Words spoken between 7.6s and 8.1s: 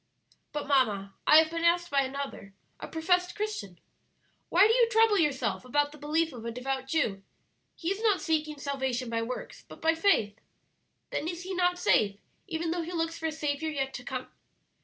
he is